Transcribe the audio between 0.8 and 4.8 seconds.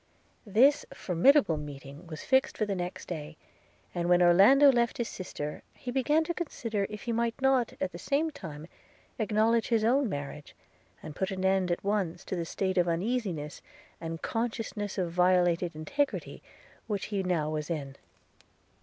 formidable meeting was fixed for the next day; and when Orlando